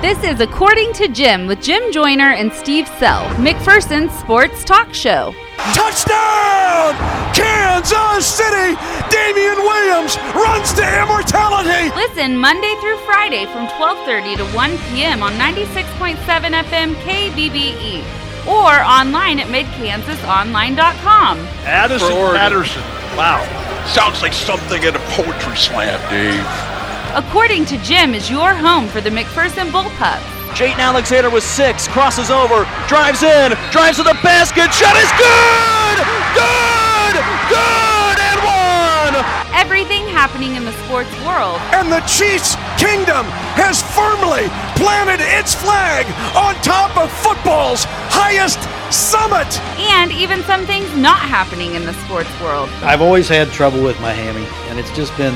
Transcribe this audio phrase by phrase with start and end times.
[0.00, 5.34] This is According to Jim with Jim Joyner and Steve Sell, McPherson's sports talk show.
[5.74, 6.94] Touchdown!
[7.34, 8.80] Kansas City!
[9.10, 11.94] Damien Williams runs to immortality!
[11.94, 15.22] Listen Monday through Friday from 12:30 to 1 p.m.
[15.22, 18.02] on 96.7 FM KBBE
[18.48, 21.38] or online at midkansasonline.com.
[21.66, 22.82] Addison Patterson.
[23.18, 23.44] Wow.
[23.84, 26.69] Sounds like something in a poetry slam, Dave.
[27.14, 30.22] According to Jim is your home for the McPherson Bullpup.
[30.54, 35.98] Jayton Alexander with six, crosses over, drives in, drives to the basket, shot is good!
[36.38, 37.14] Good!
[37.50, 38.16] Good!
[38.22, 39.14] And one!
[39.58, 41.58] Everything happening in the sports world.
[41.74, 43.26] And the Chiefs Kingdom
[43.58, 44.46] has firmly
[44.78, 46.06] planted its flag
[46.38, 48.62] on top of football's highest
[48.94, 49.50] summit.
[49.98, 52.68] And even some things not happening in the sports world.
[52.86, 55.34] I've always had trouble with my hammy, and it's just been,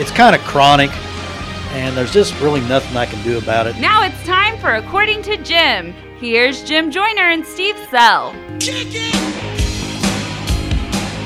[0.00, 0.90] it's kind of chronic,
[1.72, 3.78] and there's just really nothing I can do about it.
[3.78, 5.92] Now it's time for According to Jim.
[6.18, 8.32] Here's Jim Joyner and Steve Sell.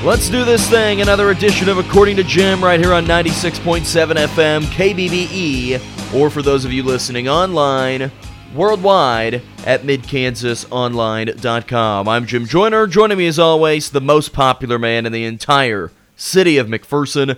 [0.03, 1.01] Let's do this thing.
[1.01, 6.63] Another edition of According to Jim right here on 96.7 FM, KBBE, or for those
[6.65, 8.09] of you listening online,
[8.55, 12.07] worldwide at midkansasonline.com.
[12.07, 12.87] I'm Jim Joyner.
[12.87, 17.37] Joining me as always, the most popular man in the entire city of McPherson,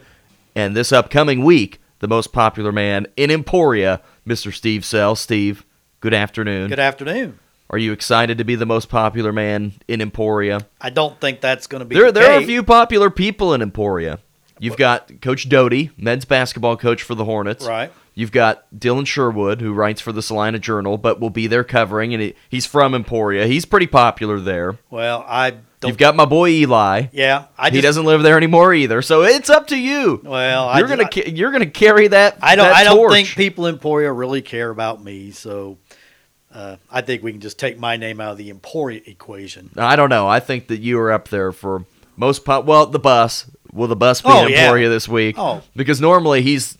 [0.55, 4.53] and this upcoming week, the most popular man in Emporia, Mr.
[4.53, 5.16] Steve Sell.
[5.16, 5.66] Steve,
[6.00, 6.69] good afternoon.
[6.69, 7.39] Good afternoon.
[7.69, 10.66] Are you excited to be the most popular man in Emporia?
[10.81, 11.95] I don't think that's going to be.
[11.95, 14.19] There, the there are a few popular people in Emporia.
[14.59, 17.66] You've got Coach Doty, men's basketball coach for the Hornets.
[17.66, 17.91] Right.
[18.13, 22.13] You've got Dylan Sherwood, who writes for the Salina Journal, but will be there covering,
[22.13, 23.47] and he, he's from Emporia.
[23.47, 24.78] He's pretty popular there.
[24.89, 25.89] Well, I don't.
[25.89, 27.08] You've got my boy Eli.
[27.11, 30.22] yeah, I he doesn't live there anymore either, so it's up to you.
[30.23, 32.38] Well, you're ju- gonna ca- you're gonna carry that.
[32.41, 32.66] I don't.
[32.67, 35.77] that I don't think people in Emporia really care about me, so
[36.53, 39.69] uh, I think we can just take my name out of the Emporia equation.
[39.77, 40.27] I don't know.
[40.27, 41.85] I think that you are up there for
[42.17, 42.66] most pop.
[42.66, 43.50] Well, the bus.
[43.72, 44.63] Will the bus be Oh, in yeah.
[44.63, 45.35] Emporia this week?
[45.38, 45.61] Oh.
[45.75, 46.75] because normally he's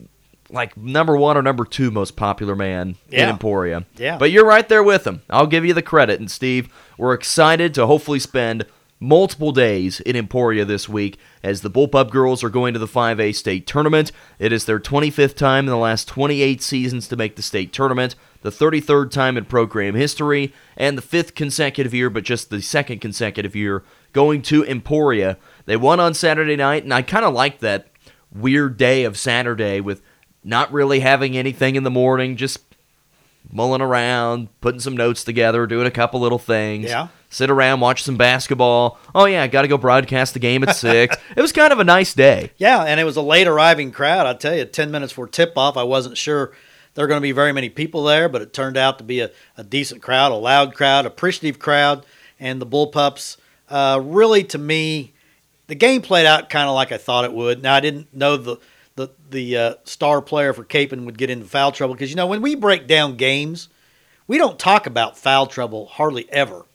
[0.50, 3.86] like number one or number two most popular man in Emporia.
[3.96, 4.18] Yeah.
[4.18, 5.22] But you're right there with him.
[5.30, 6.20] I'll give you the credit.
[6.20, 6.68] And Steve,
[6.98, 8.66] we're excited to hopefully spend
[9.00, 13.34] multiple days in Emporia this week as the Bullpup girls are going to the 5A
[13.34, 14.12] state tournament.
[14.40, 18.16] It is their 25th time in the last 28 seasons to make the state tournament,
[18.42, 23.00] the 33rd time in program history, and the fifth consecutive year, but just the second
[23.00, 25.38] consecutive year going to Emporia.
[25.66, 27.88] They won on Saturday night, and I kind of like that
[28.34, 30.02] weird day of Saturday with
[30.44, 32.60] not really having anything in the morning, just
[33.52, 36.86] mulling around, putting some notes together, doing a couple little things.
[36.86, 37.08] Yeah.
[37.32, 38.98] Sit around, watch some basketball.
[39.14, 41.16] Oh yeah, got to go broadcast the game at six.
[41.36, 42.52] it was kind of a nice day.
[42.58, 44.26] Yeah, and it was a late arriving crowd.
[44.26, 46.54] I tell you, ten minutes before tip off, I wasn't sure
[46.96, 49.20] there were going to be very many people there, but it turned out to be
[49.20, 52.04] a, a decent crowd, a loud crowd, appreciative crowd,
[52.40, 53.38] and the Bullpups.
[53.70, 55.14] Uh, really, to me,
[55.68, 57.62] the game played out kind of like I thought it would.
[57.62, 58.58] Now I didn't know the
[58.96, 62.28] the the uh, star player for Kapaun would get into foul trouble because you know
[62.28, 63.70] when we break down games,
[64.28, 66.66] we don't talk about foul trouble hardly ever.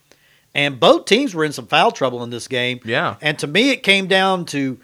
[0.55, 2.79] And both teams were in some foul trouble in this game.
[2.85, 3.17] Yeah.
[3.21, 4.79] And to me, it came down to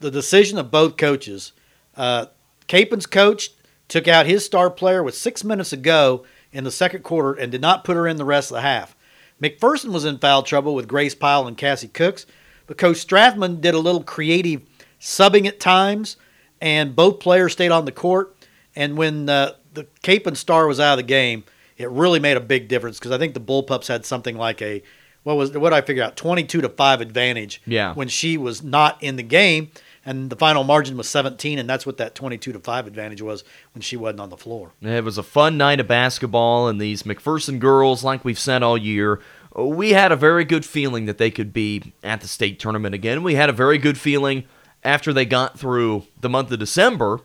[0.00, 1.52] the decision of both coaches.
[1.96, 2.26] Uh,
[2.68, 3.50] coach
[3.88, 7.62] took out his star player with six minutes ago in the second quarter and did
[7.62, 8.94] not put her in the rest of the half.
[9.42, 12.26] McPherson was in foul trouble with Grace Pyle and Cassie Cooks,
[12.66, 14.62] but Coach Strathman did a little creative
[15.00, 16.16] subbing at times,
[16.60, 18.36] and both players stayed on the court.
[18.76, 21.44] And when uh, the Kapaun star was out of the game,
[21.78, 24.82] it really made a big difference because I think the Bullpups had something like a
[25.28, 27.92] what was what did I figure out twenty two to five advantage Yeah.
[27.92, 29.70] when she was not in the game,
[30.06, 33.20] and the final margin was seventeen, and that's what that twenty two to five advantage
[33.20, 33.44] was
[33.74, 34.72] when she wasn't on the floor.
[34.80, 38.78] It was a fun night of basketball, and these McPherson girls, like we've said all
[38.78, 39.20] year,
[39.54, 43.22] we had a very good feeling that they could be at the state tournament again.
[43.22, 44.44] We had a very good feeling
[44.82, 47.20] after they got through the month of December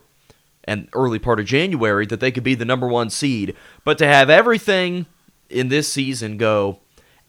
[0.64, 3.54] and early part of January that they could be the number one seed.
[3.82, 5.06] But to have everything
[5.48, 6.80] in this season go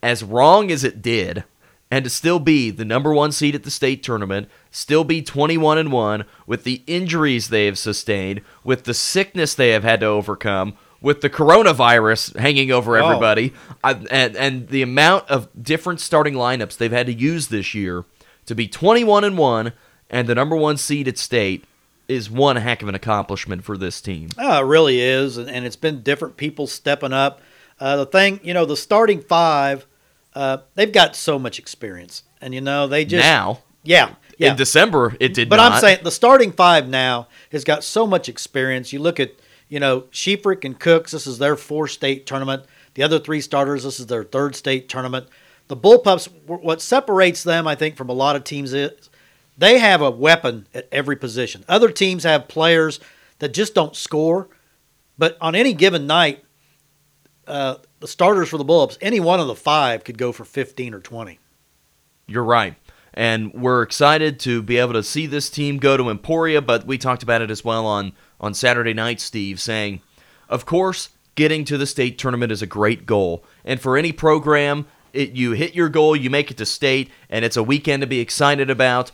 [0.05, 1.43] as wrong as it did,
[1.89, 5.77] and to still be the number one seed at the state tournament, still be 21
[5.77, 10.05] and 1 with the injuries they have sustained, with the sickness they have had to
[10.05, 13.05] overcome, with the coronavirus hanging over Oh.
[13.05, 13.53] everybody,
[13.83, 18.05] I, and and the amount of different starting lineups they've had to use this year
[18.45, 19.73] to be 21 and 1
[20.09, 21.63] and the number 1 seed at state
[22.07, 24.29] is one heck of an accomplishment for this team.
[24.37, 27.41] Oh, it really is, and, and it's been different people stepping up.
[27.79, 29.85] Uh, the thing, you know, the starting five,
[30.35, 34.51] uh, they've got so much experience, and you know they just now, yeah, yeah.
[34.51, 35.73] in December, it did but not.
[35.73, 38.93] I'm saying the starting five now has got so much experience.
[38.93, 39.31] You look at
[39.67, 42.63] you know, Sheafrick and Cooks, this is their fourth state tournament.
[42.93, 45.27] The other three starters, this is their third state tournament.
[45.67, 49.09] The Bullpups, what separates them, I think, from a lot of teams is
[49.57, 51.65] they have a weapon at every position.
[51.67, 52.99] Other teams have players
[53.39, 54.49] that just don't score,
[55.17, 56.43] but on any given night,
[57.47, 60.93] uh, the starters for the Bullpups, any one of the five could go for 15
[60.93, 61.39] or 20.
[62.27, 62.75] You're right.
[63.13, 66.97] And we're excited to be able to see this team go to Emporia, but we
[66.97, 68.11] talked about it as well on,
[68.41, 70.01] on Saturday night, Steve, saying,
[70.49, 73.45] of course, getting to the state tournament is a great goal.
[73.63, 77.45] And for any program, it, you hit your goal, you make it to state, and
[77.45, 79.11] it's a weekend to be excited about.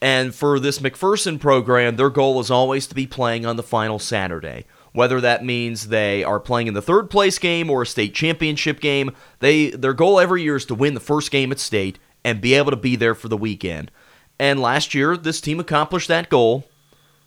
[0.00, 3.98] And for this McPherson program, their goal is always to be playing on the final
[3.98, 4.64] Saturday.
[4.96, 8.80] Whether that means they are playing in the third place game or a state championship
[8.80, 9.10] game,
[9.40, 12.54] they their goal every year is to win the first game at state and be
[12.54, 13.90] able to be there for the weekend.
[14.38, 16.64] And last year, this team accomplished that goal,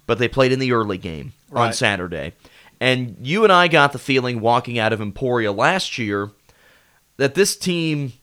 [0.08, 1.68] but they played in the early game right.
[1.68, 2.34] on Saturday.
[2.80, 6.32] And you and I got the feeling walking out of Emporia last year
[7.18, 8.14] that this team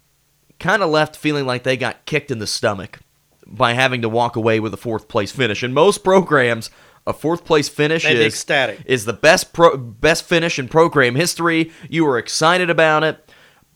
[0.59, 2.99] kind of left feeling like they got kicked in the stomach
[3.47, 5.63] by having to walk away with a fourth place finish.
[5.63, 6.69] And most programs,
[7.07, 8.81] a fourth place finish is ecstatic.
[8.85, 11.71] is the best pro, best finish in program history.
[11.89, 13.31] You were excited about it.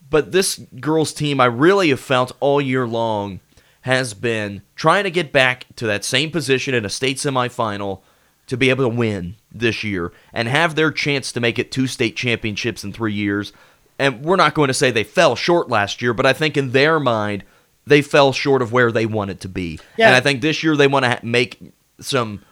[0.08, 3.38] But this girls' team, I really have felt all year long,
[3.82, 8.02] has been trying to get back to that same position in a state semifinal
[8.48, 11.86] to be able to win this year and have their chance to make it two
[11.86, 13.52] state championships in three years.
[13.98, 16.72] And we're not going to say they fell short last year, but I think in
[16.72, 17.44] their mind,
[17.86, 19.78] they fell short of where they wanted to be.
[19.96, 20.08] Yeah.
[20.08, 22.42] And I think this year they want to make some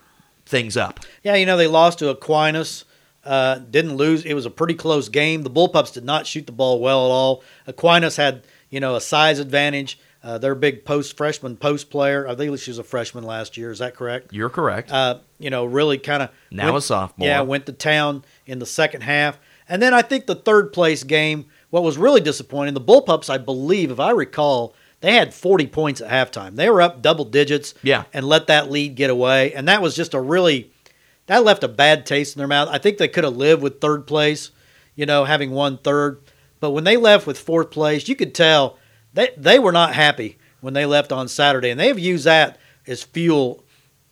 [0.49, 1.01] things up.
[1.23, 2.85] Yeah, you know, they lost to Aquinas
[3.25, 4.25] uh, didn't lose.
[4.25, 5.43] It was a pretty close game.
[5.43, 7.45] The Bullpups did not shoot the ball well at all.
[7.67, 9.99] Aquinas had, you know, a size advantage.
[10.21, 12.27] Uh, their big post freshman post player.
[12.27, 13.71] I think she was a freshman last year.
[13.71, 14.33] Is that correct?
[14.33, 14.91] You're correct.
[14.91, 17.29] Uh, you know, really kind of now went, a sophomore.
[17.29, 21.05] Yeah, went to town in the second half, and then I think the third place
[21.05, 21.47] game.
[21.71, 26.01] What was really disappointing, the Bullpups, I believe, if I recall, they had 40 points
[26.01, 26.57] at halftime.
[26.57, 27.75] They were up double digits.
[27.83, 28.05] Yeah.
[28.13, 30.73] and let that lead get away, and that was just a really
[31.27, 32.69] that left a bad taste in their mouth.
[32.71, 34.51] I think they could have lived with third place,
[34.97, 36.23] you know, having won third.
[36.59, 38.79] But when they left with fourth place, you could tell
[39.15, 42.59] they they were not happy when they left on Saturday, and they have used that
[42.87, 43.63] as fuel,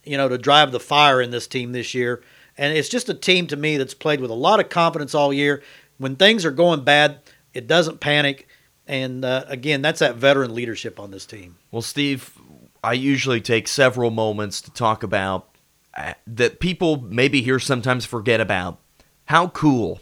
[0.03, 2.23] you know, to drive the fire in this team this year.
[2.57, 5.33] And it's just a team to me that's played with a lot of confidence all
[5.33, 5.61] year.
[5.97, 7.19] When things are going bad,
[7.53, 8.46] it doesn't panic.
[8.87, 11.57] And uh, again, that's that veteran leadership on this team.
[11.71, 12.33] Well, Steve,
[12.83, 15.49] I usually take several moments to talk about
[16.25, 18.79] that people maybe here sometimes forget about
[19.25, 19.99] how cool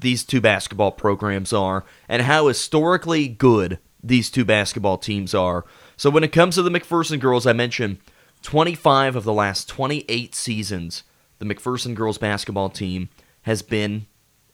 [0.00, 5.64] these two basketball programs are and how historically good these two basketball teams are.
[5.96, 7.98] So when it comes to the McPherson girls, I mentioned
[8.42, 11.04] 25 of the last 28 seasons,
[11.38, 13.08] the McPherson girls basketball team
[13.42, 14.06] has been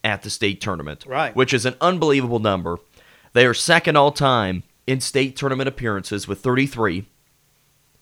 [0.03, 1.35] at the state tournament, right?
[1.35, 2.79] Which is an unbelievable number.
[3.33, 7.05] They are second all time in state tournament appearances with 33,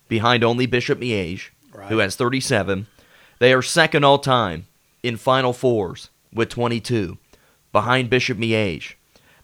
[0.08, 1.90] behind only Bishop Miege right.
[1.90, 2.88] who has 37.
[3.40, 4.68] They are second all time
[5.04, 7.18] in Final Fours with 22,
[7.72, 8.94] behind Bishop Miege.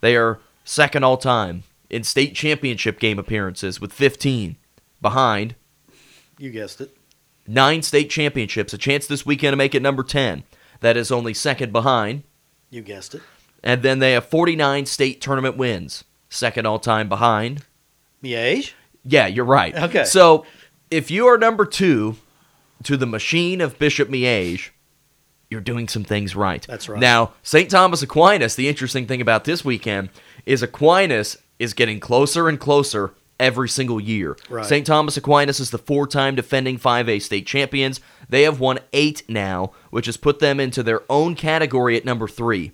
[0.01, 4.57] They are second all time in state championship game appearances with 15,
[5.01, 5.55] behind.
[6.37, 6.95] You guessed it.
[7.47, 10.43] Nine state championships, a chance this weekend to make it number 10.
[10.81, 12.23] That is only second behind.
[12.69, 13.21] You guessed it.
[13.65, 17.65] And then they have 49 state tournament wins, second all time behind.
[18.23, 18.73] Miege?
[19.03, 19.75] Yeah, you're right.
[19.75, 20.05] Okay.
[20.05, 20.45] So
[20.91, 22.15] if you are number two
[22.83, 24.69] to the machine of Bishop Miege,
[25.49, 26.65] you're doing some things right.
[26.67, 26.99] That's right.
[26.99, 27.69] Now, St.
[27.69, 30.09] Thomas Aquinas, the interesting thing about this weekend
[30.45, 34.37] is Aquinas is getting closer and closer every single year.
[34.49, 34.65] Right.
[34.65, 34.85] St.
[34.85, 37.99] Thomas Aquinas is the four time defending 5A state champions.
[38.29, 42.27] They have won eight now, which has put them into their own category at number
[42.27, 42.71] three.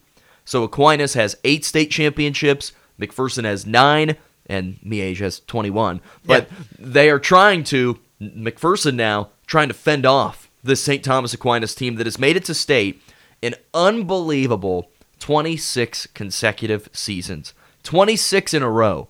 [0.51, 4.17] So Aquinas has eight state championships, McPherson has nine,
[4.47, 6.01] and Miege has 21.
[6.25, 6.57] But yeah.
[6.77, 11.05] they are trying to, McPherson now, trying to fend off the St.
[11.05, 13.01] Thomas Aquinas team that has made it to state
[13.41, 17.53] in unbelievable 26 consecutive seasons.
[17.83, 19.07] 26 in a row.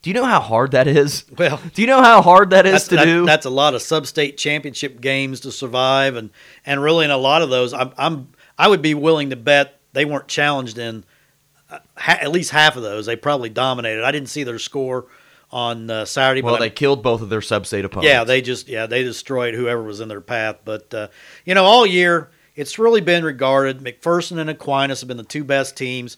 [0.00, 1.24] Do you know how hard that is?
[1.36, 3.26] Well, do you know how hard that is to that, do?
[3.26, 6.30] That's a lot of sub-state championship games to survive, and
[6.64, 9.80] and really in a lot of those, I'm, I'm I would be willing to bet
[9.94, 11.04] they weren't challenged in
[11.70, 13.06] uh, ha- at least half of those.
[13.06, 14.04] They probably dominated.
[14.04, 15.06] I didn't see their score
[15.50, 16.42] on uh, Saturday.
[16.42, 18.12] Well, but they I, killed both of their sub-state opponents.
[18.12, 20.58] Yeah, they just yeah they destroyed whoever was in their path.
[20.64, 21.08] But uh,
[21.46, 23.78] you know, all year it's really been regarded.
[23.80, 26.16] McPherson and Aquinas have been the two best teams.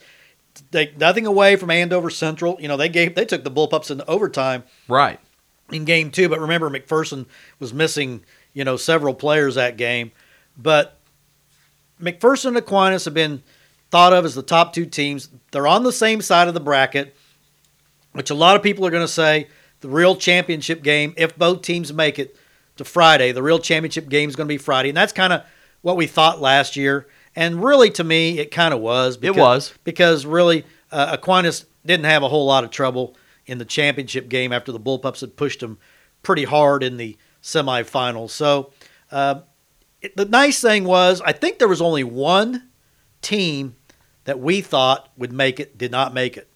[0.71, 2.57] They nothing away from Andover Central.
[2.61, 4.65] You know, they gave they took the Bullpups in overtime.
[4.89, 5.21] Right.
[5.71, 7.27] In game two, but remember McPherson
[7.59, 10.13] was missing you know several players that game,
[10.57, 10.99] but
[12.01, 13.43] McPherson and Aquinas have been
[13.97, 15.31] thought of as the top two teams.
[15.53, 17.17] They're on the same side of the bracket,
[18.13, 19.49] which a lot of people are going to say
[19.81, 22.37] the real championship game, if both teams make it
[22.77, 24.91] to Friday, the real championship game is going to be Friday.
[24.91, 25.45] And that's kind of
[25.81, 27.09] what we thought last year.
[27.35, 29.17] And really, to me, it kind of was.
[29.17, 29.75] Because, it was.
[29.83, 34.53] Because really, uh, Aquinas didn't have a whole lot of trouble in the championship game
[34.53, 35.79] after the Bullpups had pushed them
[36.23, 38.29] pretty hard in the semifinals.
[38.29, 38.73] So
[39.11, 39.41] uh,
[40.03, 42.69] it, the nice thing was, I think there was only one
[43.23, 43.77] team
[44.27, 46.49] that we thought would make it, did not make it.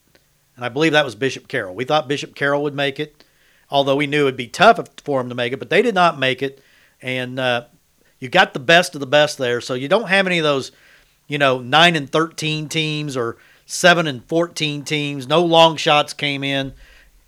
[0.55, 1.75] And I believe that was Bishop Carroll.
[1.75, 3.25] We thought Bishop Carroll would make it,
[3.71, 6.19] although we knew it'd be tough for him to make it, but they did not
[6.19, 6.63] make it.
[7.01, 7.65] And uh,
[8.19, 9.61] you got the best of the best there.
[9.61, 10.71] So you don't have any of those,
[11.27, 13.39] you know, 9 and 13 teams or–
[13.71, 15.29] seven and fourteen teams.
[15.29, 16.73] No long shots came in.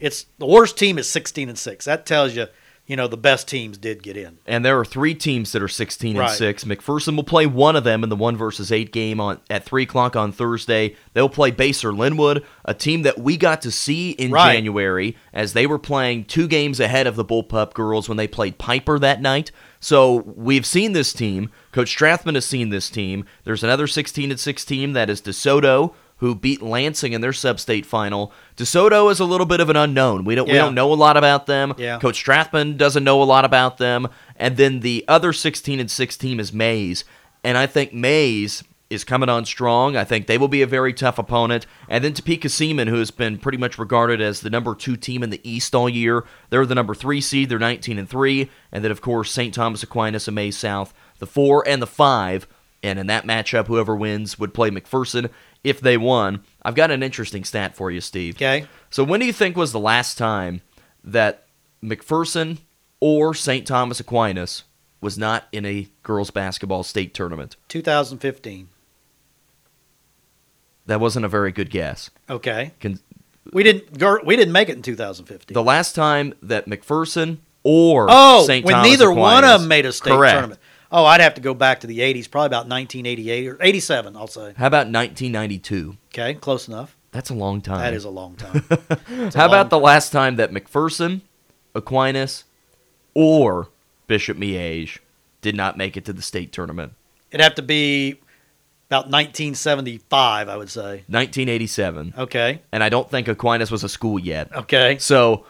[0.00, 1.84] It's the worst team is sixteen and six.
[1.84, 2.46] That tells you,
[2.92, 4.36] you know, the best teams did get in.
[4.46, 6.64] And there are three teams that are sixteen and six.
[6.64, 9.84] McPherson will play one of them in the one versus eight game on at three
[9.84, 10.94] o'clock on Thursday.
[11.14, 14.52] They'll play Basehor Linwood, a team that we got to see in right.
[14.52, 18.58] January as they were playing two games ahead of the Bullpup girls when they played
[18.58, 19.50] Piper that night.
[19.80, 21.50] So we've seen this team.
[21.72, 23.24] Coach Strathman has seen this team.
[23.44, 27.84] There's another 16 and 6 team that is DeSoto, who beat Lansing in their sub-state
[27.84, 28.32] final.
[28.56, 30.22] DeSoto is a little bit of an unknown.
[30.22, 30.52] We don't yeah.
[30.52, 31.74] we don't know a lot about them.
[31.76, 31.98] Yeah.
[31.98, 34.06] Coach Strathman doesn't know a lot about them.
[34.36, 37.04] And then the other 16 and 6 team is Maize.
[37.42, 39.96] And I think Maize is coming on strong.
[39.96, 41.66] I think they will be a very tough opponent.
[41.88, 45.24] And then Topeka Seaman, who has been pretty much regarded as the number two team
[45.24, 46.22] in the East all year.
[46.50, 47.48] They're the number three seed.
[47.48, 48.48] They're 19 and three.
[48.70, 49.52] And then of course St.
[49.52, 52.46] Thomas Aquinas and Maize South, the four and the five.
[52.82, 55.30] And in that matchup, whoever wins would play McPherson
[55.64, 56.42] if they won.
[56.62, 58.36] I've got an interesting stat for you, Steve.
[58.36, 58.66] Okay.
[58.90, 60.62] So when do you think was the last time
[61.04, 61.46] that
[61.82, 62.58] McPherson
[63.00, 63.66] or St.
[63.66, 64.64] Thomas Aquinas
[65.00, 67.56] was not in a girls basketball state tournament?
[67.68, 68.68] 2015.
[70.86, 72.10] That wasn't a very good guess.
[72.28, 72.72] Okay.
[72.80, 72.98] Can,
[73.52, 75.54] we didn't we didn't make it in 2015.
[75.54, 78.64] The last time that McPherson or oh, St.
[78.64, 80.32] when Thomas neither Aquinas, one of them made a state correct.
[80.32, 80.60] tournament.
[80.92, 84.26] Oh, I'd have to go back to the 80s, probably about 1988 or 87, I'll
[84.26, 84.52] say.
[84.56, 85.96] How about 1992?
[86.08, 86.96] Okay, close enough.
[87.12, 87.78] That's a long time.
[87.78, 88.64] That is a long time.
[89.34, 91.22] How about the last time that McPherson,
[91.74, 92.44] Aquinas,
[93.14, 93.68] or
[94.06, 94.98] Bishop Miege
[95.40, 96.92] did not make it to the state tournament?
[97.30, 98.20] It'd have to be
[98.88, 101.04] about 1975, I would say.
[101.08, 102.14] 1987.
[102.18, 102.60] Okay.
[102.72, 104.54] And I don't think Aquinas was a school yet.
[104.54, 104.98] Okay.
[104.98, 105.46] So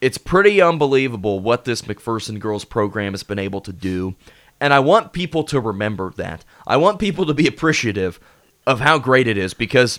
[0.00, 4.16] it's pretty unbelievable what this McPherson girls program has been able to do.
[4.62, 6.44] And I want people to remember that.
[6.68, 8.20] I want people to be appreciative
[8.64, 9.98] of how great it is because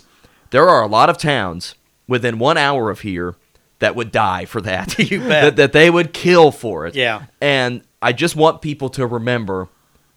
[0.52, 1.74] there are a lot of towns
[2.08, 3.36] within one hour of here
[3.80, 4.98] that would die for that.
[5.10, 5.28] you bet.
[5.28, 6.94] that, that they would kill for it.
[6.94, 7.26] Yeah.
[7.42, 9.68] And I just want people to remember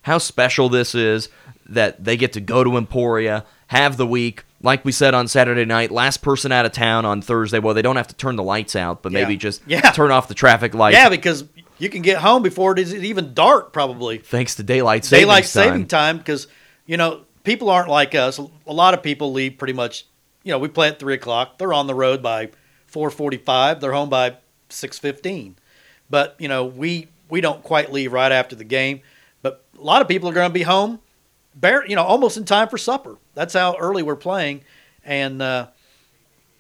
[0.04, 1.28] how special this is
[1.66, 5.66] that they get to go to Emporia, have the week, like we said on Saturday
[5.66, 7.60] night, last person out of town on Thursday.
[7.60, 9.24] Well, they don't have to turn the lights out, but yeah.
[9.24, 9.92] maybe just yeah.
[9.92, 10.96] turn off the traffic lights.
[10.96, 11.44] Yeah, because
[11.80, 14.18] you can get home before it is even dark, probably.
[14.18, 15.50] Thanks to daylight saving daylight time.
[15.50, 16.48] saving time, because
[16.86, 18.38] you know people aren't like us.
[18.40, 20.06] A lot of people leave pretty much.
[20.44, 21.58] You know, we play at three o'clock.
[21.58, 22.52] They're on the road by
[22.88, 23.80] four forty-five.
[23.80, 24.38] They're home by
[24.70, 25.56] six fifteen.
[26.10, 29.02] But you know, we we don't quite leave right after the game.
[29.42, 31.00] But a lot of people are going to be home,
[31.56, 33.18] bare, you know, almost in time for supper.
[33.34, 34.62] That's how early we're playing,
[35.04, 35.68] and uh,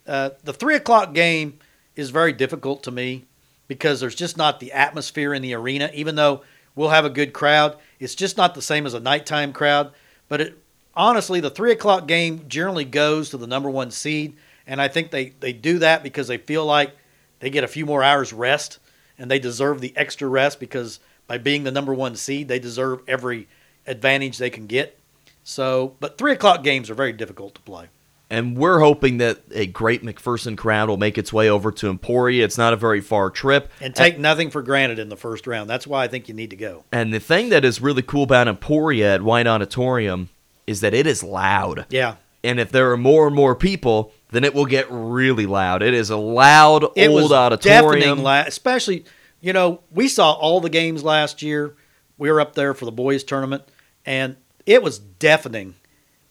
[0.06, 1.60] uh, the three o'clock game
[1.96, 3.26] is very difficult to me
[3.68, 5.90] because there's just not the atmosphere in the arena.
[5.94, 6.42] Even though
[6.76, 9.92] we'll have a good crowd, it's just not the same as a nighttime crowd.
[10.30, 10.58] But it,
[10.96, 15.12] honestly, the three o'clock game generally goes to the number one seed, and I think
[15.12, 16.96] they they do that because they feel like
[17.40, 18.80] they get a few more hours rest,
[19.18, 23.02] and they deserve the extra rest because by being the number one seed, they deserve
[23.08, 23.48] every
[23.86, 25.00] advantage they can get.
[25.44, 27.88] So, but three o'clock games are very difficult to play.
[28.30, 32.44] And we're hoping that a great McPherson crowd will make its way over to Emporia.
[32.44, 33.72] It's not a very far trip.
[33.80, 35.70] And take and, nothing for granted in the first round.
[35.70, 36.84] That's why I think you need to go.
[36.92, 40.28] And the thing that is really cool about Emporia at White Auditorium
[40.66, 41.86] is that it is loud.
[41.90, 42.16] Yeah.
[42.44, 45.82] And if there are more and more people, then it will get really loud.
[45.82, 48.24] It is a loud it old auditorium.
[48.24, 49.06] La- especially,
[49.40, 51.76] you know, we saw all the games last year.
[52.18, 53.64] We were up there for the boys tournament,
[54.06, 55.76] and it was deafening.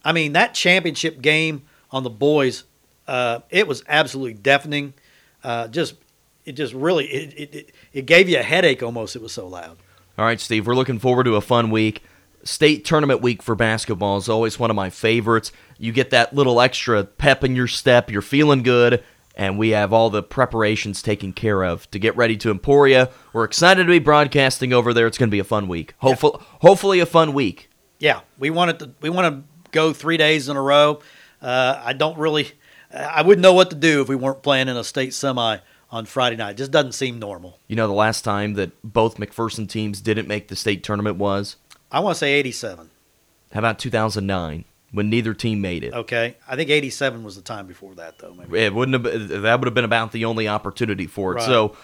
[0.04, 2.64] I mean, that championship game– on the boys,
[3.07, 4.95] uh, it was absolutely deafening.
[5.43, 5.95] Uh, just
[6.45, 9.16] it just really it, it it gave you a headache almost.
[9.16, 9.78] It was so loud.
[10.19, 12.02] All right, Steve, we're looking forward to a fun week.
[12.43, 15.52] State tournament week for basketball is always one of my favorites.
[15.78, 18.11] You get that little extra pep in your step.
[18.11, 19.02] You're feeling good,
[19.37, 23.11] and we have all the preparations taken care of to get ready to Emporia.
[23.33, 25.07] We're excited to be broadcasting over there.
[25.07, 25.95] It's going to be a fun week.
[25.99, 26.47] Hopefully, yeah.
[26.61, 28.90] hopefully a fun week Yeah, we wanted to.
[29.00, 31.00] We want to go three days in a row.
[31.43, 32.52] Uh, I don't really.
[32.93, 35.59] I wouldn't know what to do if we weren't playing in a state semi
[35.90, 36.52] on Friday night.
[36.52, 37.59] It just doesn't seem normal.
[37.69, 41.57] You know, the last time that both McPherson teams didn't make the state tournament was?
[41.90, 42.90] I want to say 87.
[43.52, 45.95] How about 2009 when neither team made it?
[45.95, 48.35] Okay, I think 87 was the time before that, though.
[48.35, 48.59] Maybe.
[48.59, 49.02] It wouldn't have.
[49.02, 51.37] Been, that would have been about the only opportunity for it.
[51.37, 51.45] Right.
[51.45, 51.76] So.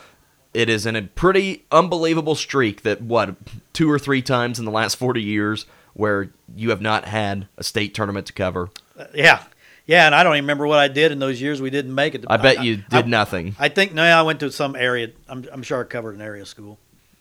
[0.54, 3.36] It is in a pretty unbelievable streak that what
[3.72, 7.64] two or three times in the last forty years where you have not had a
[7.64, 8.68] state tournament to cover.
[9.14, 9.42] Yeah,
[9.86, 12.14] yeah, and I don't even remember what I did in those years we didn't make
[12.14, 12.24] it.
[12.28, 13.56] I bet you did I, nothing.
[13.58, 15.10] I think no, I went to some area.
[15.28, 16.78] I'm, I'm sure I covered an area school.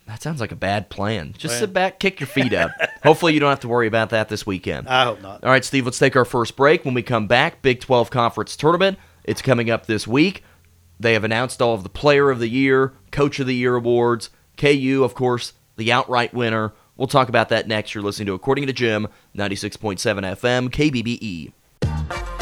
[0.08, 1.34] That sounds like a bad plan.
[1.38, 1.60] Just Well.
[1.62, 2.72] sit back, kick your feet up.
[3.04, 4.88] Hopefully, you don't have to worry about that this weekend.
[4.88, 5.44] I hope not.
[5.44, 6.84] All right, Steve, let's take our first break.
[6.84, 8.98] When we come back, Big 12 Conference Tournament.
[9.24, 10.44] It's coming up this week.
[11.00, 14.30] They have announced all of the Player of the Year, Coach of the Year awards.
[14.58, 16.74] KU, of course, the outright winner.
[16.98, 17.96] We'll talk about that next.
[17.96, 21.54] You're listening to According to Jim, 96.7 FM, KBBE.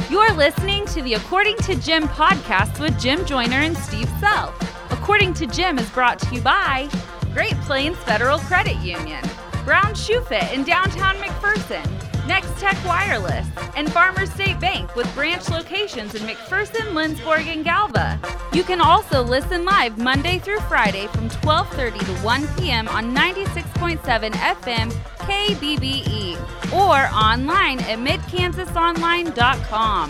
[0.10, 4.56] You're listening to the According to Jim podcast with Jim Joyner and Steve Sell.
[4.90, 6.90] According to Jim is brought to you by
[7.32, 9.24] Great Plains Federal Credit Union,
[9.66, 11.86] Brown Shoe Fit in downtown McPherson,
[12.30, 13.46] Nex-Tech Wireless,
[13.76, 18.20] and Farmers State Bank with branch locations in McPherson, Lindsborg, and Galva.
[18.54, 22.88] You can also listen live Monday through Friday from 12:30 to 1 p.m.
[22.88, 24.92] on 96.7 FM
[25.30, 26.38] KBBE
[26.72, 30.10] or online at midkansasonline.com.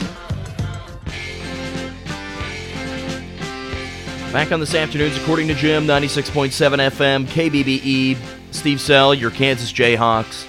[4.34, 8.18] Back on this afternoon's According to Jim, 96.7 FM, KBBE.
[8.52, 10.49] Steve Sell, your Kansas Jayhawks.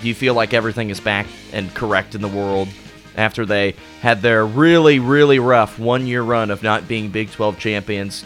[0.00, 2.68] Do you feel like everything is back and correct in the world
[3.16, 7.58] after they had their really, really rough one year run of not being Big 12
[7.58, 8.24] champions?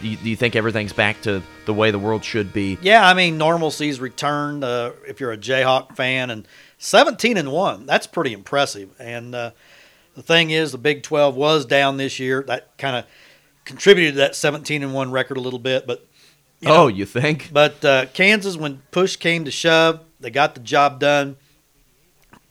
[0.00, 2.78] Do you, do you think everything's back to the way the world should be?
[2.80, 4.64] Yeah, I mean normalcy's returned.
[4.64, 6.48] Uh, if you're a Jayhawk fan, and
[6.78, 8.88] 17 and one, that's pretty impressive.
[8.98, 9.50] And uh,
[10.14, 12.42] the thing is, the Big 12 was down this year.
[12.46, 13.04] That kind of
[13.64, 15.86] contributed to that 17 and one record a little bit.
[15.86, 16.06] But
[16.60, 17.50] you know, oh, you think?
[17.52, 21.36] But uh, Kansas, when push came to shove, they got the job done.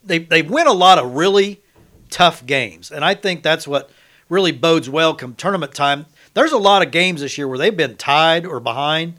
[0.04, 1.62] They they win a lot of really
[2.10, 3.90] tough games, and I think that's what
[4.28, 6.06] really bodes well come tournament time.
[6.34, 9.16] There's a lot of games this year where they've been tied or behind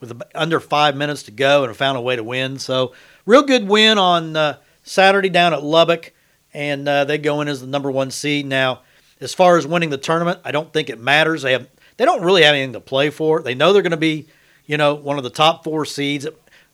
[0.00, 2.58] with under five minutes to go and have found a way to win.
[2.58, 2.92] So
[3.26, 6.12] real good win on uh, Saturday down at Lubbock,
[6.52, 8.82] and uh, they go in as the number one seed now.
[9.20, 11.42] As far as winning the tournament, I don't think it matters.
[11.42, 13.42] They have they don't really have anything to play for.
[13.42, 14.26] They know they're going to be,
[14.66, 16.26] you know, one of the top four seeds.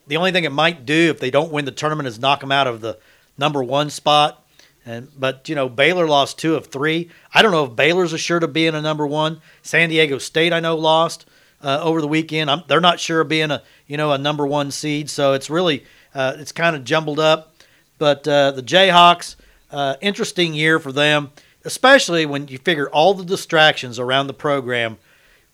[0.09, 2.53] The only thing it might do if they don't win the tournament is knock them
[2.53, 2.99] out of the
[3.37, 4.45] number one spot.
[4.85, 7.11] And but you know Baylor lost two of three.
[7.33, 9.41] I don't know if Baylor's assured of being a number one.
[9.63, 11.27] San Diego State I know lost
[11.63, 12.51] uh, over the weekend.
[12.51, 15.11] I'm, they're not sure of being a you know a number one seed.
[15.11, 17.55] So it's really uh, it's kind of jumbled up.
[17.99, 19.37] But uh, the Jayhawks,
[19.71, 21.33] uh, interesting year for them,
[21.65, 24.99] especially when you figure all the distractions around the program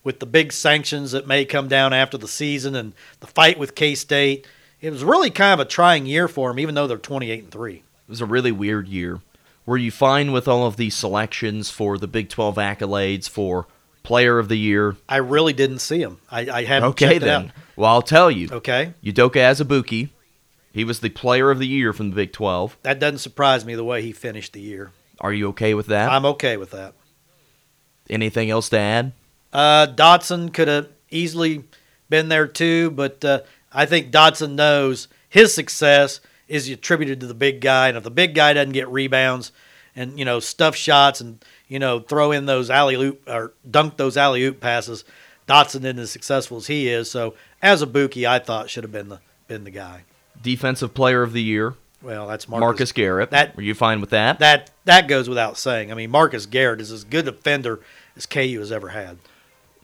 [0.05, 3.75] with the big sanctions that may come down after the season and the fight with
[3.75, 4.47] K State.
[4.81, 7.51] It was really kind of a trying year for them, even though they're 28 and
[7.51, 7.77] three.
[7.77, 9.21] It was a really weird year.
[9.65, 13.67] Were you fine with all of these selections for the Big 12 accolades for
[14.03, 14.97] Player of the Year?
[15.09, 16.21] I really didn't see them.
[16.31, 17.51] I, I haven't Okay, then.
[17.75, 18.51] Well, I'll tell you.
[18.53, 20.11] Okay, Udoka Azubuike,
[20.71, 22.77] he was the Player of the Year from the Big 12.
[22.83, 24.93] that doesn't surprise me the way he finished the year.
[25.19, 26.13] Are you okay with that?
[26.13, 26.93] I'm okay with that.
[28.11, 29.13] Anything else to add?
[29.55, 31.65] Uh, Dotson could have easily
[32.11, 33.41] been there too, but uh,
[33.73, 38.11] I think Dotson knows his success is attributed to the big guy, and if the
[38.11, 39.53] big guy doesn't get rebounds
[39.97, 43.97] and you know stuff shots and you know throw in those alley oop or dunk
[43.97, 45.05] those alley oop passes,
[45.47, 47.11] Dotson isn't as successful as he is.
[47.11, 50.03] So Azubuike, I thought should have been the been the guy.
[50.43, 53.31] Defensive Player of the Year, Well, that's Marcus, Marcus, Garrett.
[53.31, 54.41] That- Were you fine with that?
[54.41, 55.91] That that goes without saying.
[55.93, 57.81] I mean, Marcus Garrett is as good a defender
[58.17, 59.19] as KU has ever had.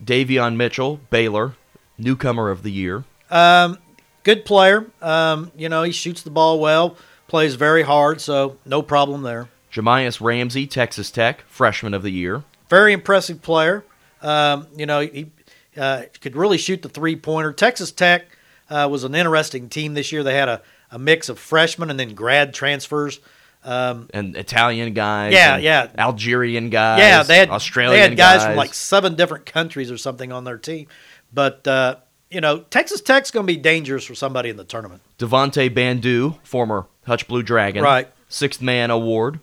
[0.05, 1.55] Davion Mitchell, Baylor,
[1.99, 3.05] Newcomer of the Year.
[3.31, 3.79] Um,
[4.23, 4.87] good player.
[5.01, 6.97] Um, you know, he shoots the ball well,
[7.29, 9.49] plays very hard, so no problem there.
[9.73, 12.43] Jahmi'us Ramsey, Texas Tech, Freshman of the Year.
[12.69, 13.85] Very impressive player.
[14.23, 15.31] Um, you know, he
[15.77, 17.53] uh, could really shoot the three pointer.
[17.53, 18.27] Texas Tech
[18.69, 20.23] uh, was an interesting team this year.
[20.23, 23.21] They had a, a mix of freshmen and then grad transfers.
[23.63, 25.33] Um, and Italian guys.
[25.35, 25.89] Yeah, yeah.
[25.99, 27.01] Algerian guys.
[27.01, 30.45] yeah, they had Australian They had guys, from like seven different countries or something on
[30.45, 30.87] their team.
[31.33, 31.97] But uh,
[32.31, 35.03] you know, Texas Tech's going to be dangerous for somebody in the tournament.
[35.19, 37.83] Devonte Bandoo, former Hutch Blue Dragon.
[37.83, 38.09] Right.
[38.29, 39.41] Sixth Man Award.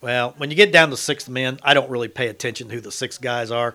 [0.00, 2.80] Well, when you get down to sixth men, I don't really pay attention to who
[2.80, 3.74] the six guys are.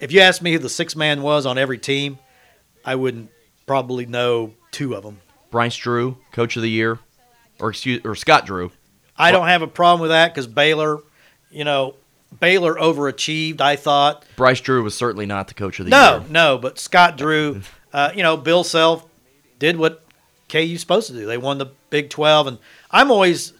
[0.00, 2.18] If you asked me who the sixth man was on every team,
[2.84, 3.30] I wouldn't
[3.66, 5.20] probably know two of them.
[5.50, 6.98] Bryce Drew, Coach of the Year.
[7.58, 8.70] or excuse or Scott Drew.
[9.18, 10.98] I don't have a problem with that because Baylor,
[11.50, 11.94] you know,
[12.40, 13.60] Baylor overachieved.
[13.60, 14.24] I thought.
[14.36, 16.20] Bryce Drew was certainly not the coach of the No, year.
[16.28, 19.06] no, no, but Scott Drew, uh, you know, Bill Self
[19.58, 20.04] did what
[20.48, 21.26] KU's supposed to do.
[21.26, 22.58] They won the Big 12, and
[22.90, 23.52] I'm always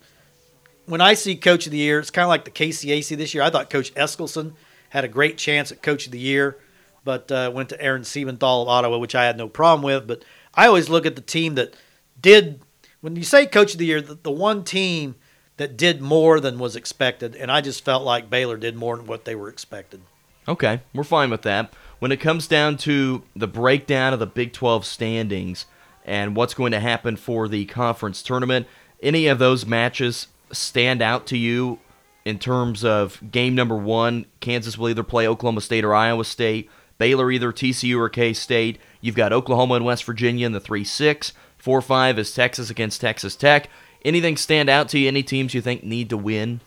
[0.87, 3.42] when I see Coach of the Year, it's kind of like the KCAC this year.
[3.42, 4.53] I thought Coach Eskelson
[4.90, 6.59] had a great chance at Coach of the Year,
[7.05, 10.07] but uh, went to Aaron Siebenthal of Ottawa, which I had no problem with.
[10.07, 11.75] But I always look at the team that
[12.21, 12.61] did.
[13.01, 15.16] When you say Coach of the Year, the, the one team
[15.57, 19.07] that did more than was expected, and I just felt like Baylor did more than
[19.07, 20.03] what they were expected.
[20.49, 21.73] Okay, we're fine with that.
[21.99, 25.66] When it comes down to the breakdown of the Big 12 standings
[26.05, 28.66] and what's going to happen for the conference tournament,
[29.03, 31.79] any of those matches stand out to you
[32.25, 34.27] in terms of game number one?
[34.40, 36.71] Kansas will either play Oklahoma State or Iowa State.
[36.99, 38.79] Baylor either TCU or K State.
[39.01, 41.33] You've got Oklahoma and West Virginia in the 3 6.
[41.59, 43.69] 4 5 is Texas against Texas Tech.
[44.07, 45.09] Anything stand out to you?
[45.09, 46.61] Any teams you think need to win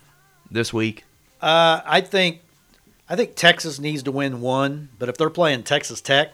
[0.52, 1.06] this week?
[1.42, 2.42] Uh, I think
[3.08, 6.34] I think Texas needs to win one, but if they're playing Texas Tech,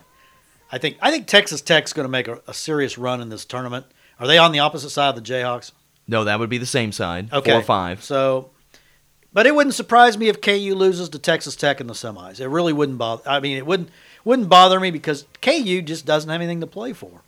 [0.72, 3.46] I think I think Texas Tech's going to make a, a serious run in this
[3.46, 3.86] tournament.
[4.20, 5.72] Are they on the opposite side of the Jayhawks?
[6.08, 7.32] No, that would be the same side.
[7.32, 8.04] Okay, Four or five.
[8.04, 8.50] So,
[9.32, 12.40] but it wouldn't surprise me if KU loses to Texas Tech in the semis.
[12.40, 13.30] It really wouldn't bother.
[13.30, 13.90] I mean, it wouldn't
[14.24, 17.22] wouldn't bother me because KU just doesn't have anything to play for.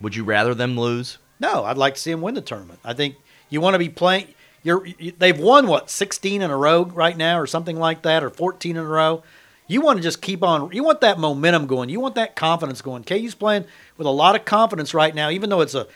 [0.00, 1.18] Would you rather them lose?
[1.38, 2.80] No, I'd like to see them win the tournament.
[2.84, 3.16] I think
[3.48, 4.28] you want to be playing.
[4.62, 8.24] You're you, they've won what 16 in a row right now, or something like that,
[8.24, 9.22] or 14 in a row.
[9.68, 10.70] You want to just keep on.
[10.72, 11.88] You want that momentum going.
[11.88, 13.04] You want that confidence going.
[13.04, 13.64] KU's playing
[13.96, 15.86] with a lot of confidence right now, even though it's a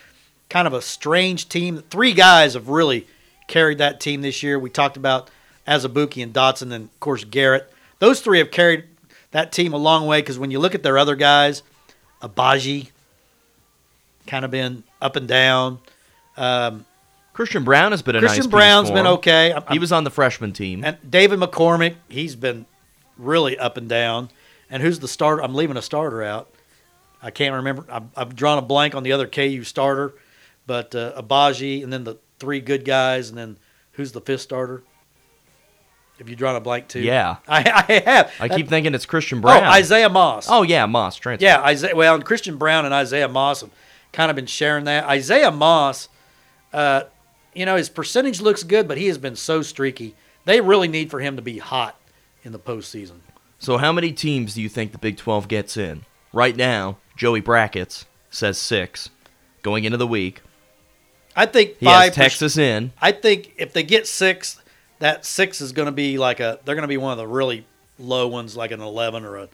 [0.49, 1.83] kind of a strange team.
[1.89, 3.07] Three guys have really
[3.47, 4.59] carried that team this year.
[4.59, 5.29] We talked about
[5.67, 7.71] Azubuike and Dotson, and of course Garrett.
[7.99, 8.85] Those three have carried
[9.31, 11.63] that team a long way because when you look at their other guys,
[12.21, 12.89] Agbaji,
[14.27, 15.79] kind of been up and down.
[16.37, 16.85] Um,
[17.33, 19.51] Christian Braun has been a Christian nice Braun's been okay.
[19.53, 20.83] I'm- He was on the freshman team.
[20.83, 22.65] And David McCormick, he's been
[23.17, 24.29] really up and down.
[24.69, 25.41] And who's the starter?
[25.43, 26.49] I'm leaving a starter out.
[27.21, 27.85] I can't remember.
[27.89, 30.13] I've, I've drawn a blank on the other KU starter,
[30.65, 33.57] but uh, Agbaji, and then the three good guys, and then
[33.93, 34.83] who's the fifth starter?
[36.17, 37.01] Have you drawn a blank too?
[37.01, 37.37] Yeah.
[37.47, 38.31] I, I have.
[38.39, 39.63] I keep thinking it's Christian Oh, Braun.
[39.63, 40.47] Isaiah Moss.
[40.49, 41.43] Oh yeah, Moss transfer.
[41.45, 41.95] Yeah, Isaiah.
[41.95, 43.69] Well, and Christian Braun and Isaiah Moss have
[44.11, 45.05] kind of been sharing that.
[45.05, 46.09] Isaiah Moss,
[46.73, 47.03] uh,
[47.53, 50.15] you know, his percentage looks good, but he has been so streaky.
[50.45, 51.99] They really need for him to be hot
[52.43, 53.19] in the postseason.
[53.59, 56.03] So how many teams do you think the Big 12 gets in?
[56.33, 59.09] Right now, Joey Brackets says six.
[59.61, 60.41] Going into the week,
[61.35, 62.05] I think he five.
[62.05, 62.91] has Texas in.
[62.99, 64.59] I think if they get six,
[64.97, 66.59] that six is going to be like a.
[66.65, 67.65] They're going to be one of the really
[67.99, 69.49] low ones, like an eleven or a,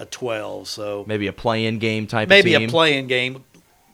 [0.00, 0.66] a twelve.
[0.66, 2.60] So Maybe a play-in game type maybe of team.
[2.62, 3.44] Maybe a playing game,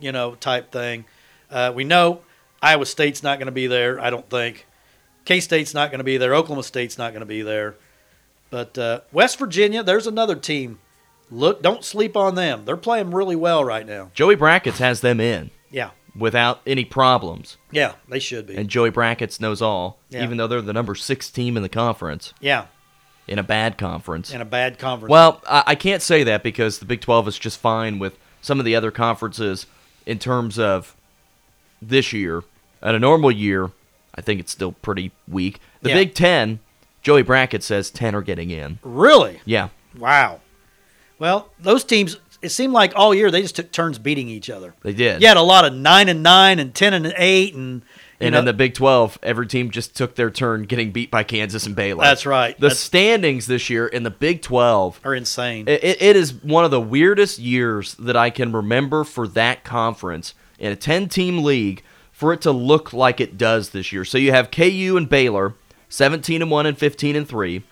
[0.01, 1.05] you know, type thing.
[1.51, 2.21] Uh, we know
[2.63, 4.01] Iowa State's not going to be there.
[4.01, 4.67] I don't think.
[5.25, 6.35] K State's not going to be there.
[6.35, 7.75] Oklahoma State's not going to be there.
[8.51, 10.79] But uh, West Virginia, there's another team.
[11.31, 12.65] Look, don't sleep on them.
[12.65, 14.11] They're playing really well right now.
[14.15, 17.59] Joey Brackets has them in Yeah, without any problems.
[17.71, 18.57] yeah, they should be.
[18.57, 20.23] And Joey Brackets knows all, Yeah.
[20.25, 22.67] even though they're the number six team in the conference, yeah,
[23.27, 24.33] in a bad conference.
[24.33, 25.11] in a bad conference.
[25.11, 28.59] Well, I, I can't say that because the Big 12 is just fine with some
[28.59, 29.67] of the other conferences
[30.09, 30.97] in terms of
[31.81, 32.43] this year.
[32.83, 33.71] At a normal year,
[34.15, 35.61] I think it's still pretty weak.
[35.83, 35.95] The Yeah.
[35.97, 36.61] Big 10,
[37.03, 38.79] Joey Brackett says 10 are getting in.
[38.83, 39.69] really, Yeah.
[39.97, 40.41] wow.
[41.19, 42.17] Well, those teams.
[42.41, 44.75] It seemed like all year they just took turns beating each other.
[44.83, 45.21] They did.
[45.21, 47.83] You had a lot of nine and nine and ten and eight, and you
[48.21, 51.23] And know, in the Big 12, every team just took their turn getting beat by
[51.23, 52.03] Kansas and Baylor.
[52.03, 52.57] That's right.
[52.57, 55.69] The That's- standings this year in the Big 12 are insane.
[55.69, 60.35] It, it- is one of the weirdest years that I can remember for that conference
[60.59, 64.05] in a 10 team league for it to look like it does this year.
[64.05, 65.55] So you have KU and Baylor,
[65.89, 67.63] 17 and 1 and 15 and 3,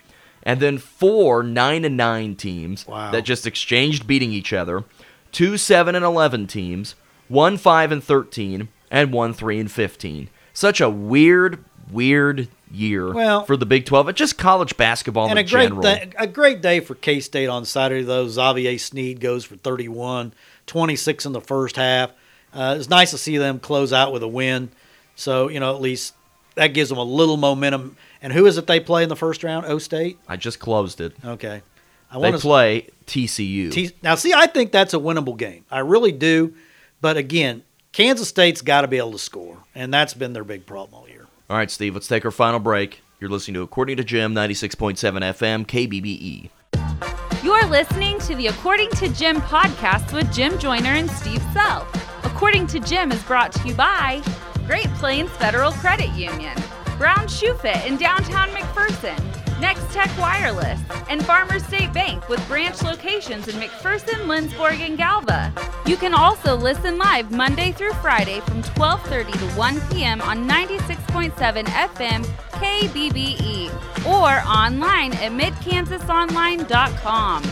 [0.43, 3.11] and then four 9 and 9 teams Wow.
[3.11, 4.85] that just exchanged beating each other,
[5.33, 6.95] two 7 and 11 teams,
[7.27, 10.29] one 5 and 13, and one 3 and 15.
[10.57, 15.37] Such a weird, weird year Well- for the Big 12 and just college basketball and
[15.37, 15.83] in a great general.
[15.83, 18.03] day, a great day for K State on Saturday.
[18.03, 20.33] Though Xavier Sneed goes for 31,
[20.65, 22.09] 26 in the first half.
[22.51, 24.69] Uh, it's nice to see them close out with a win.
[25.15, 26.15] So you know at least
[26.55, 27.95] that gives them a little momentum.
[28.19, 29.67] And who is it they play in the first round?
[29.67, 30.17] O State.
[30.27, 31.13] I just closed it.
[31.23, 31.61] Okay.
[32.09, 33.71] I They want to play TCU.
[33.71, 34.33] T- now see.
[34.33, 35.65] I think that's a winnable game.
[35.69, 36.55] I really do.
[36.99, 37.61] But again,
[37.97, 41.09] Kansas State's got to be able to score, and that's been their big problem all
[41.09, 41.25] year.
[41.49, 43.01] All right, Steve, let's take our final break.
[43.19, 44.95] You're listening to According to Jim, 96.7
[45.33, 47.43] FM, KBBE.
[47.43, 51.87] You're listening to the According to Jim podcast with Jim Joyner and Steve Sell.
[52.21, 54.21] According to Jim is brought to you by
[54.67, 56.55] Great Plains Federal Credit Union,
[56.99, 59.26] Brown Shoe Fit in downtown McPherson,
[59.59, 65.51] Nex-Tech Wireless, and Farmers State Bank with branch locations in McPherson, Lindsborg, and Galva.
[65.85, 70.21] You can also listen live Monday through Friday from 12:30 to 1 p.m.
[70.21, 73.71] on 96.7 FM KBBE
[74.05, 77.43] or online at midkansasonline.com.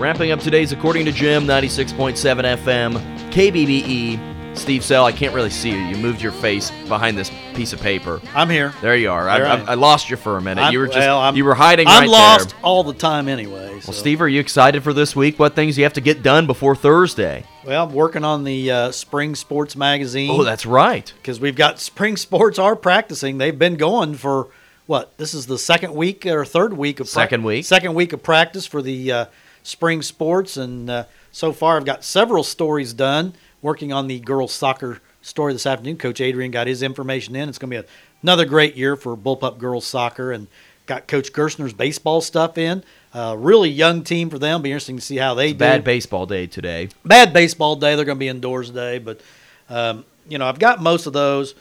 [0.00, 2.16] Wrapping up today's According to Jim, 96.7
[2.56, 2.98] FM,
[3.30, 4.31] KBBE.
[4.54, 5.76] Steve Sell, I can't really see you.
[5.76, 8.20] You moved your face behind this piece of paper.
[8.34, 8.72] I'm here.
[8.80, 9.28] There you are.
[9.28, 10.60] I, I I, lost you for a minute.
[10.62, 12.58] I'm- you were just well, you were hiding I'm right lost there.
[12.62, 13.80] all the time anyway.
[13.80, 15.38] so- Well, Steve, are you excited for this week?
[15.38, 17.44] What things do you have to get done before Thursday?
[17.64, 20.30] Well, I'm working on the uh, Spring Sports Magazine.
[20.30, 21.12] Oh, that's right.
[21.16, 23.38] because we've got spring sports are practicing.
[23.38, 24.48] They've been going for
[24.86, 25.16] what?
[25.18, 27.64] This is the second week or third week of Second week.
[27.64, 29.24] Second week of practice for the uh,
[29.64, 33.34] spring sports, and uh, so far I've got several stories done.
[33.62, 35.96] Working on the girls soccer story this afternoon.
[35.96, 37.48] Coach Adrian got his information in.
[37.48, 37.88] It's going to be
[38.22, 40.48] another great year for Bullpup girls soccer, and
[40.86, 42.82] got Coach Gerstner's baseball stuff in.
[43.14, 44.62] Uh, really young team for them.
[44.62, 46.88] Be interesting to see how they do Bad baseball day today.
[47.04, 47.94] bad baseball day.
[47.94, 49.20] They're going to be indoors today, but
[49.68, 51.54] um, you know I've got most of those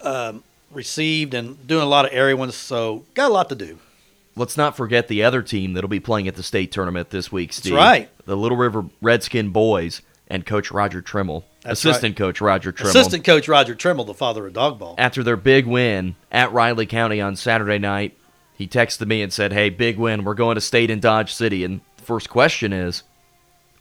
[0.00, 3.78] um, received and doing a lot of area ones, so got a lot to do.
[4.36, 7.52] Let's not forget the other team that'll be playing at the state tournament this week,
[7.52, 7.74] Steve.
[7.74, 8.10] That's right.
[8.26, 12.90] The Little River Redskin boys and Coach Roger Trimmel, That's assistant coach Roger Trimmel.
[12.90, 14.94] Assistant coach Roger Trimmel, the father of dog ball.
[14.96, 18.16] After their big win at Riley County on Saturday night,
[18.54, 20.24] he texted me and said, "Hey, big win.
[20.24, 23.02] We're going to state in Dodge City." And the first question is,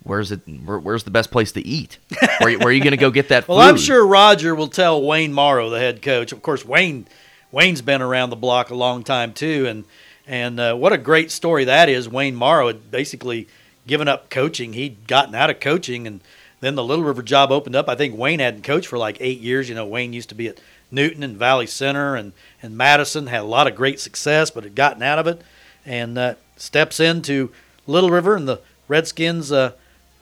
[0.03, 0.41] "Where's it?
[0.65, 1.99] Where, where's the best place to eat?
[2.39, 4.69] Where, where are you going to go get that Well, food?" I'm sure Roger will
[4.69, 6.31] tell Wayne Morrow, the head coach.
[6.31, 7.07] Of course, Wayne
[7.51, 9.85] Wayne's been around the block a long time too, and
[10.25, 12.09] and uh, what a great story that is.
[12.09, 13.47] Wayne Morrow had basically
[13.85, 14.73] given up coaching.
[14.73, 16.21] He'd gotten out of coaching, and
[16.61, 17.87] then the Little River job opened up.
[17.87, 19.69] I think Wayne hadn't coached for like eight years.
[19.69, 20.59] You know, Wayne used to be at
[20.91, 24.75] Newton and Valley Center and and Madison, had a lot of great success, but had
[24.75, 25.41] gotten out of it,
[25.85, 27.51] and uh, steps into
[27.87, 29.51] Little River, and the Redskins.
[29.51, 29.73] Uh,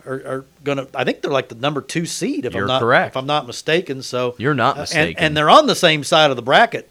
[0.06, 0.88] are, are gonna.
[0.96, 2.46] I think they're like the number two seed.
[2.46, 3.14] If You're I'm not correct.
[3.14, 4.02] If I'm not mistaken.
[4.02, 5.08] So You're not uh, mistaken.
[5.10, 6.90] and, and they're on the same side of the bracket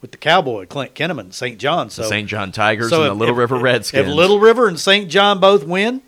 [0.00, 1.58] with the Cowboy, Clint Kinneman, St.
[1.58, 1.90] John.
[1.90, 2.28] So the St.
[2.28, 4.08] John Tigers so and the Little if- River if- Redskins.
[4.08, 5.10] If Little River and St.
[5.10, 6.02] John both win,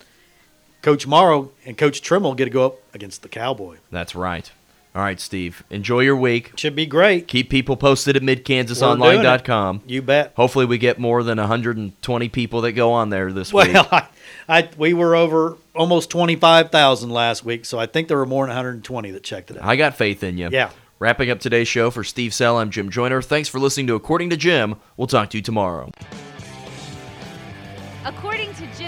[0.82, 3.76] Coach Morrow and Coach Trimmel get to go up against the Cowboy.
[3.90, 4.50] That's right.
[4.94, 5.62] All right, Steve.
[5.70, 6.52] Enjoy your week.
[6.56, 7.28] Should be great.
[7.28, 9.82] Keep people posted at midkansasonline.com.
[9.86, 10.32] You bet.
[10.34, 13.72] Hopefully, we get more than 120 people that go on there this week.
[13.72, 14.08] Well, I,
[14.48, 18.26] I we were over almost twenty five thousand last week, so I think there were
[18.26, 19.64] more than 120 that checked it out.
[19.64, 20.48] I got faith in you.
[20.50, 20.70] Yeah.
[20.98, 23.22] Wrapping up today's show for Steve Sell, I'm Jim Joyner.
[23.22, 24.74] Thanks for listening to According to Jim.
[24.96, 25.90] We'll talk to you tomorrow.